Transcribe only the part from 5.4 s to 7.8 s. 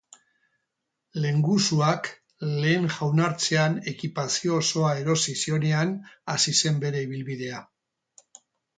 zionean hasi zen bere ibilbidea.